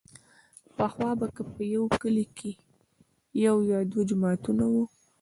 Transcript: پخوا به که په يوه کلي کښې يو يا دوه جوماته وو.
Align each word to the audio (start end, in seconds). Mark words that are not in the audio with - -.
پخوا 0.77 1.09
به 1.19 1.27
که 1.35 1.43
په 1.53 1.61
يوه 1.75 1.89
کلي 2.01 2.25
کښې 2.37 2.53
يو 3.45 3.55
يا 3.71 3.79
دوه 3.91 4.03
جوماته 4.09 4.51
وو. 4.71 4.83